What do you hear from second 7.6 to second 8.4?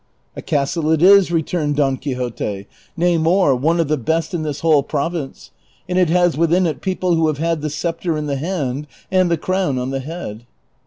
the sceptre in the